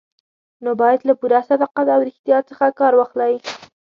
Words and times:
نو 0.63 0.69
باید 0.81 0.99
له 1.09 1.13
پوره 1.19 1.39
صداقت 1.49 1.85
او 1.95 1.99
ریښتیا 2.07 2.37
څخه 2.49 2.65
کار 2.79 2.93
واخلئ. 2.95 3.33